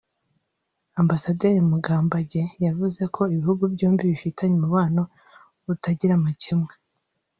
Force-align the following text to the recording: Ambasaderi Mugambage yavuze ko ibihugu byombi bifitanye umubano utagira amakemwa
Ambasaderi 1.01 1.59
Mugambage 1.71 2.43
yavuze 2.65 3.01
ko 3.15 3.21
ibihugu 3.33 3.63
byombi 3.73 4.03
bifitanye 4.11 4.53
umubano 4.57 5.01
utagira 5.73 6.13
amakemwa 6.19 6.73